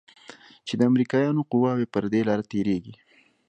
[0.67, 2.93] چې د امريکايانو قواوې پر دې لاره تېريږي.